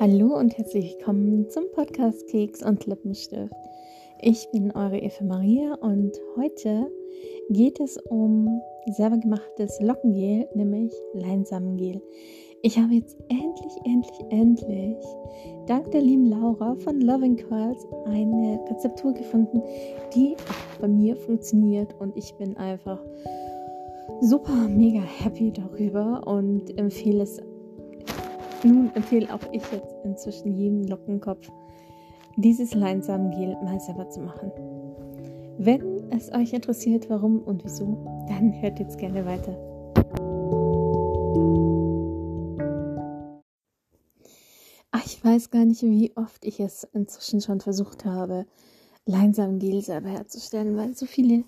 [0.00, 3.52] Hallo und herzlich willkommen zum Podcast Keks und Lippenstift.
[4.22, 6.90] Ich bin eure Eva Maria und heute
[7.50, 8.62] geht es um
[8.96, 12.00] selber gemachtes Lockengel, nämlich Leinsamengel.
[12.62, 14.96] Ich habe jetzt endlich, endlich, endlich
[15.66, 19.60] dank der lieben Laura von Loving Curls eine Rezeptur gefunden,
[20.14, 23.04] die auch bei mir funktioniert und ich bin einfach
[24.22, 27.38] super mega happy darüber und empfehle es
[28.64, 31.50] nun empfehle auch ich jetzt inzwischen jedem Lockenkopf,
[32.36, 34.50] dieses Leinsamengel mal selber zu machen.
[35.58, 39.56] Wenn es euch interessiert, warum und wieso, dann hört jetzt gerne weiter.
[45.20, 48.46] Ich weiß gar nicht, wie oft ich es inzwischen schon versucht habe,
[49.04, 51.44] Leinsamengel selber herzustellen, weil so viele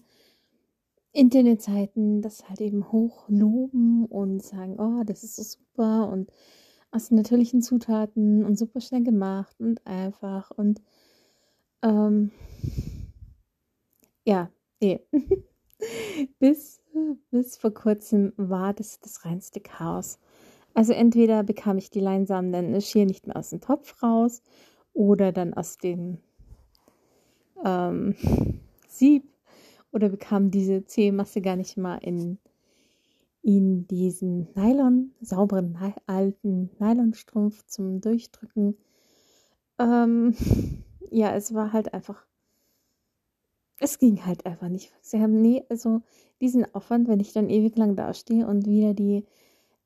[1.13, 6.31] Internetseiten das halt eben hochloben und sagen, oh, das ist so super und
[6.93, 10.81] aus natürlichen Zutaten und super schnell gemacht und einfach und
[11.83, 12.31] ähm,
[14.25, 15.01] ja, eh.
[16.39, 16.81] bis,
[17.31, 20.19] bis vor kurzem war das das reinste Chaos.
[20.75, 24.43] Also entweder bekam ich die Leinsamen dann schier nicht mehr aus dem Topf raus
[24.93, 26.19] oder dann aus dem
[27.65, 28.15] ähm,
[28.89, 29.25] Sieb
[29.93, 32.39] oder bekam diese zähe Masse gar nicht mal in
[33.43, 35.77] in diesen Nylon, sauberen,
[36.07, 38.77] alten Nylonstrumpf zum Durchdrücken.
[39.79, 40.35] Ähm,
[41.11, 42.25] ja, es war halt einfach,
[43.79, 44.93] es ging halt einfach nicht.
[45.03, 46.03] Sie haben nie, also
[46.41, 49.25] diesen Aufwand, wenn ich dann ewig lang dastehe und wieder die,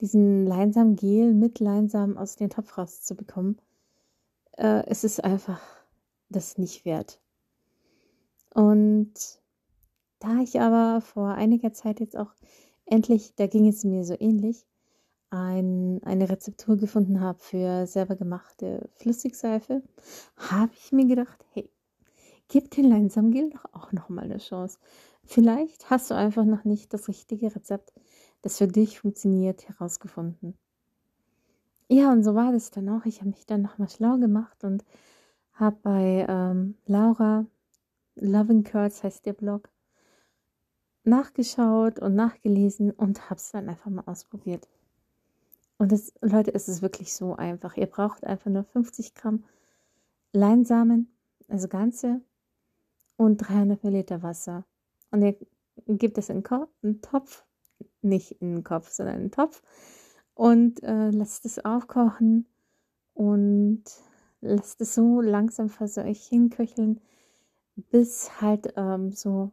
[0.01, 3.59] diesen Leinsam Gel mit Leinsam aus dem Topf rauszubekommen,
[4.59, 5.61] äh, es ist einfach
[6.29, 7.21] das nicht wert.
[8.53, 9.13] Und
[10.19, 12.33] da ich aber vor einiger Zeit jetzt auch
[12.87, 14.67] endlich, da ging es mir so ähnlich,
[15.31, 19.83] ein, eine Rezeptur gefunden habe für selber gemachte Flüssigseife,
[20.37, 21.69] habe ich mir gedacht, hey,
[22.49, 24.79] gib den Leinsamgel doch auch noch mal eine Chance.
[25.25, 27.93] Vielleicht hast du einfach noch nicht das richtige Rezept,
[28.43, 30.57] das für dich funktioniert, herausgefunden.
[31.89, 33.05] Ja, und so war das dann auch.
[33.05, 34.85] Ich habe mich dann nochmal schlau gemacht und
[35.53, 37.47] habe bei ähm, Laura,
[38.17, 39.69] Loving Curls heißt der Blog,
[41.07, 44.69] nachgeschaut und nachgelesen und habe es dann einfach mal ausprobiert.
[45.79, 47.77] Und das, Leute, es ist wirklich so einfach.
[47.77, 49.45] Ihr braucht einfach nur 50 Gramm
[50.33, 51.11] Leinsamen,
[51.49, 52.21] also ganze,
[53.17, 54.65] und 300 Milliliter Wasser.
[55.11, 55.37] Und ihr
[55.87, 57.45] gebt es in einen Topf,
[58.03, 59.63] nicht in den Kopf, sondern in den Topf
[60.37, 62.47] und äh, lasst es aufkochen
[63.15, 63.83] und
[64.43, 67.01] lasst es so langsam vor euch hinköcheln,
[67.75, 69.53] bis halt ähm, so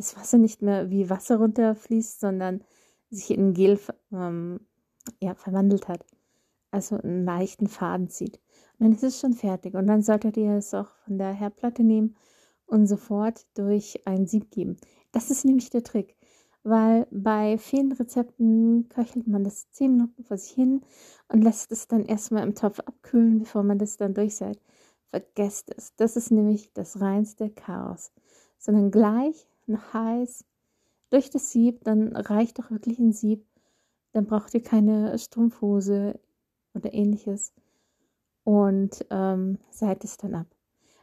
[0.00, 2.64] das Wasser nicht mehr wie Wasser runterfließt, sondern
[3.10, 3.78] sich in Gel
[4.12, 4.60] ähm,
[5.20, 6.04] ja, verwandelt hat.
[6.70, 8.40] Also einen leichten Faden zieht.
[8.78, 9.74] Und dann ist es schon fertig.
[9.74, 12.16] Und dann solltet ihr es auch von der Herdplatte nehmen
[12.66, 14.76] und sofort durch ein Sieb geben.
[15.12, 16.16] Das ist nämlich der Trick.
[16.62, 20.82] Weil bei vielen Rezepten köchelt man das 10 Minuten vor sich hin
[21.28, 24.60] und lässt es dann erstmal im Topf abkühlen, bevor man das dann durchseit.
[25.08, 25.94] Vergesst es.
[25.96, 28.12] Das ist nämlich das reinste Chaos.
[28.58, 30.44] Sondern gleich heiß
[31.10, 33.44] durch das Sieb, dann reicht doch wirklich ein Sieb.
[34.12, 36.18] Dann braucht ihr keine Strumpfhose
[36.74, 37.52] oder ähnliches
[38.44, 40.46] und ähm, seid es dann ab.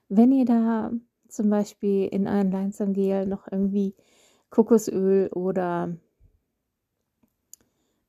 [0.10, 0.92] Wenn ihr da
[1.28, 3.96] zum Beispiel in euren Leinsamgel noch irgendwie
[4.50, 5.96] Kokosöl oder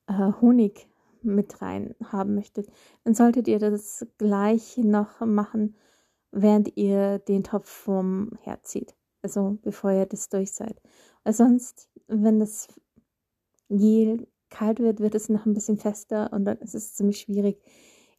[0.06, 0.88] äh, Honig
[1.22, 2.68] mit rein haben möchtet,
[3.04, 5.76] dann solltet ihr das gleich noch machen,
[6.30, 8.97] während ihr den Topf vom Herd zieht.
[9.22, 10.80] Also bevor ihr das durch seid.
[11.24, 12.68] Weil sonst, wenn das
[13.68, 17.60] Gel kalt wird, wird es noch ein bisschen fester und dann ist es ziemlich schwierig,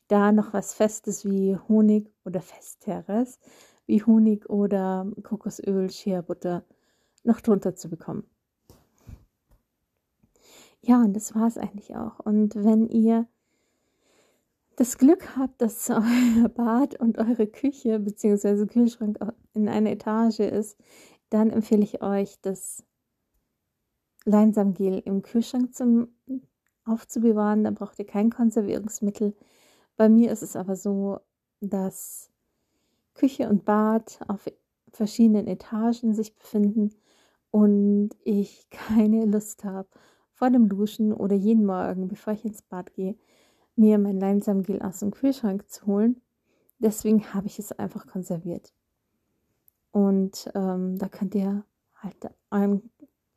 [0.07, 3.39] da noch was Festes wie Honig oder Festeres,
[3.85, 6.65] wie Honig oder Kokosöl, Shea Butter
[7.23, 8.23] noch drunter zu bekommen.
[10.81, 12.19] Ja, und das war es eigentlich auch.
[12.19, 13.27] Und wenn ihr
[14.75, 18.65] das Glück habt, dass euer Bad und eure Küche bzw.
[18.65, 19.19] Kühlschrank
[19.53, 20.77] in einer Etage ist,
[21.29, 22.83] dann empfehle ich euch, das
[24.25, 26.09] Leinsamgel im Kühlschrank zum
[26.85, 27.63] aufzubewahren.
[27.63, 29.35] Da braucht ihr kein Konservierungsmittel.
[29.95, 31.19] Bei mir ist es aber so,
[31.61, 32.31] dass
[33.13, 34.47] Küche und Bad auf
[34.91, 36.93] verschiedenen Etagen sich befinden
[37.51, 39.89] und ich keine Lust habe,
[40.33, 43.17] vor dem Duschen oder jeden Morgen, bevor ich ins Bad gehe,
[43.75, 46.21] mir mein Leinsamgel aus dem Kühlschrank zu holen.
[46.79, 48.73] Deswegen habe ich es einfach konserviert.
[49.91, 51.63] Und ähm, da könnt ihr
[51.95, 52.15] halt
[52.49, 52.89] einen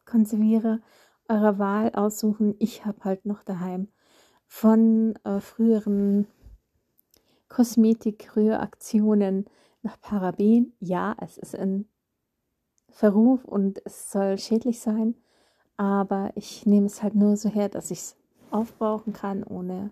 [0.05, 0.81] Konservierer
[1.29, 2.55] eurer Wahl aussuchen.
[2.59, 3.89] Ich habe halt noch daheim
[4.47, 6.27] von äh, früheren
[7.49, 9.47] Kosmetik-Rühraktionen
[9.83, 10.75] nach Paraben.
[10.81, 11.87] Ja, es ist in
[12.91, 15.15] Verruf und es soll schädlich sein,
[15.77, 18.17] aber ich nehme es halt nur so her, dass ich es
[18.51, 19.91] aufbrauchen kann, ohne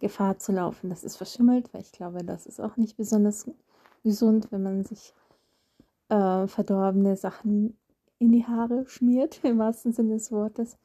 [0.00, 3.50] Gefahr zu laufen, dass es verschimmelt, weil ich glaube, das ist auch nicht besonders
[4.02, 5.14] gesund, wenn man sich
[6.12, 7.78] äh, verdorbene Sachen
[8.18, 10.78] in die Haare schmiert, im wahrsten Sinne des Wortes.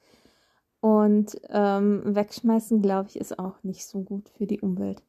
[0.80, 5.04] Und ähm, wegschmeißen, glaube ich, ist auch nicht so gut für die Umwelt.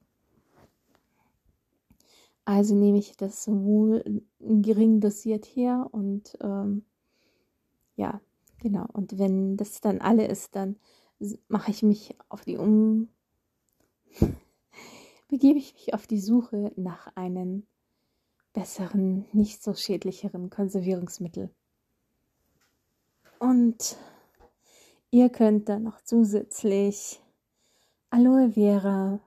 [2.44, 6.84] Also nehme ich das sowohl gering dosiert her und ähm,
[7.94, 8.22] ja,
[8.58, 8.86] genau.
[8.94, 10.76] Und wenn das dann alle ist, dann
[11.48, 13.08] mache ich mich auf die Um
[15.28, 17.64] begebe ich mich auf die Suche nach einem
[18.52, 21.50] besseren, nicht so schädlicheren Konservierungsmittel.
[23.38, 23.96] Und
[25.10, 27.20] ihr könnt dann noch zusätzlich
[28.10, 29.20] Aloe Vera,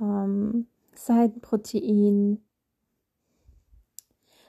[0.00, 2.42] ähm, Seidenprotein,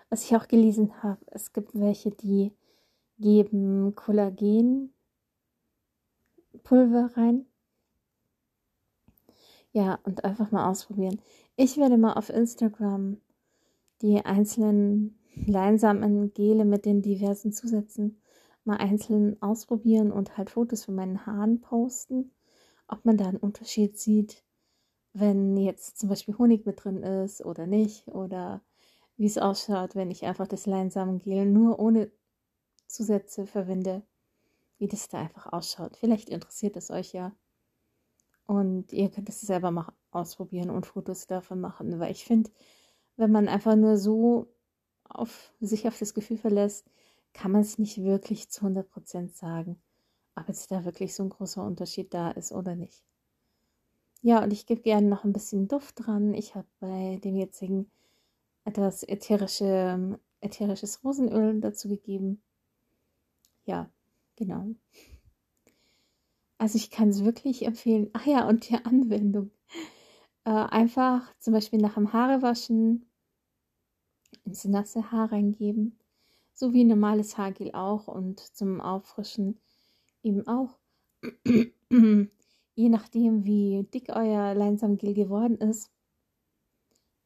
[0.10, 2.52] was ich auch gelesen habe, es gibt welche, die
[3.18, 4.92] geben Kollagenpulver
[7.16, 7.46] rein.
[9.74, 11.22] Ja, und einfach mal ausprobieren.
[11.64, 13.22] Ich werde mal auf Instagram
[14.02, 18.20] die einzelnen leinsamen Gele mit den diversen Zusätzen
[18.64, 22.32] mal einzeln ausprobieren und halt Fotos von meinen Haaren posten,
[22.88, 24.44] ob man da einen Unterschied sieht,
[25.14, 28.64] wenn jetzt zum Beispiel Honig mit drin ist oder nicht oder
[29.16, 32.12] wie es ausschaut, wenn ich einfach das Leinsamengel nur ohne
[32.88, 34.02] Zusätze verwende,
[34.80, 35.96] wie das da einfach ausschaut.
[35.96, 37.36] Vielleicht interessiert es euch ja.
[38.52, 42.52] Und ihr könnt es selber mal ausprobieren und Fotos davon machen, weil ich finde,
[43.16, 44.54] wenn man einfach nur so
[45.06, 46.86] auf sich auf das Gefühl verlässt,
[47.32, 49.82] kann man es nicht wirklich zu 100% sagen,
[50.36, 53.06] ob jetzt da wirklich so ein großer Unterschied da ist oder nicht.
[54.22, 56.34] Ja, und ich gebe gerne noch ein bisschen Duft dran.
[56.34, 57.90] Ich habe bei dem jetzigen
[58.66, 62.44] etwas ätherische, ätherisches Rosenöl dazu gegeben.
[63.64, 63.90] Ja,
[64.36, 64.76] genau.
[66.62, 68.12] Also ich kann es wirklich empfehlen.
[68.14, 69.50] Ach ja, und die Anwendung.
[70.44, 73.10] Äh, einfach zum Beispiel nach dem Haarewaschen
[74.46, 75.98] ins nasse Haar reingeben.
[76.54, 79.60] So wie normales Haargel auch und zum Auffrischen
[80.22, 80.78] eben auch.
[82.76, 85.90] Je nachdem, wie dick euer Leinsamgel geworden ist,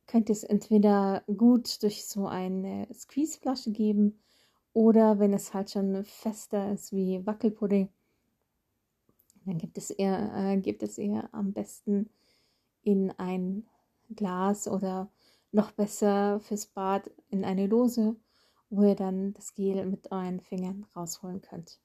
[0.08, 4.18] könnt ihr es entweder gut durch so eine Squeezeflasche geben
[4.72, 7.90] oder wenn es halt schon fester ist wie Wackelpudding,
[9.46, 12.10] dann gibt es eher, äh, gibt es eher am besten
[12.84, 13.66] in ein
[14.16, 15.10] Glas oder
[15.52, 18.16] noch besser fürs Bad in eine Dose,
[18.70, 21.80] wo ihr dann das Gel mit euren Fingern rausholen könnt.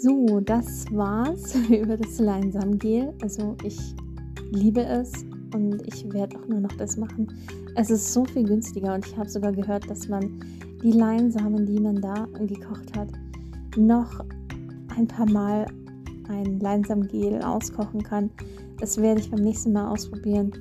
[0.00, 3.14] So, das war's über das Leinsamgel.
[3.22, 3.78] Also ich
[4.50, 5.24] liebe es
[5.54, 7.28] und ich werde auch nur noch das machen.
[7.76, 10.40] Es ist so viel günstiger und ich habe sogar gehört, dass man
[10.82, 13.08] die Leinsamen, die man da gekocht hat,
[13.76, 14.24] noch
[14.96, 15.66] ein paar Mal
[16.28, 18.30] ein Leinsamgel auskochen kann.
[18.78, 20.52] Das werde ich beim nächsten Mal ausprobieren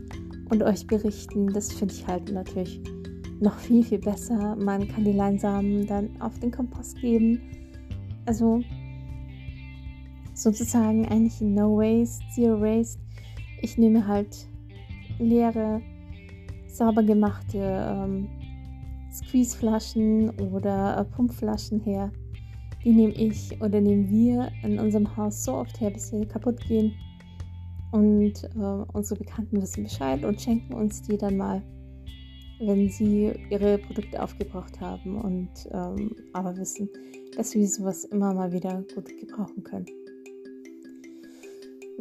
[0.50, 1.54] und euch berichten.
[1.54, 2.82] Das finde ich halt natürlich
[3.40, 4.56] noch viel, viel besser.
[4.56, 7.40] Man kann die Leinsamen dann auf den Kompost geben.
[8.26, 8.62] Also
[10.34, 13.00] sozusagen eigentlich No Waste, Zero Waste.
[13.62, 14.48] Ich nehme halt
[15.20, 15.82] leere,
[16.74, 18.30] sauber gemachte ähm,
[19.12, 22.12] Squeezeflaschen oder äh, Pumpflaschen her.
[22.84, 26.60] Die nehme ich oder nehmen wir in unserem Haus so oft her, bis sie kaputt
[26.68, 26.94] gehen.
[27.92, 31.62] Und äh, unsere Bekannten wissen Bescheid und schenken uns die dann mal,
[32.60, 36.90] wenn sie ihre Produkte aufgebraucht haben und ähm, aber wissen,
[37.38, 39.86] dass wir sowas immer mal wieder gut gebrauchen können.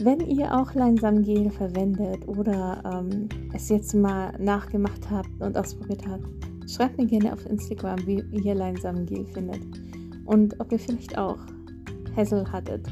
[0.04, 6.24] Wenn ihr auch Leinsamgel verwendet oder ähm, es jetzt mal nachgemacht habt und ausprobiert habt,
[6.68, 9.60] schreibt mir gerne auf Instagram, wie ihr Leinsamgel findet
[10.24, 11.38] und ob ihr vielleicht auch
[12.16, 12.84] Hassel hattet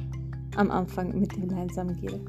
[0.55, 2.21] am Anfang mit dem Leinsamgel.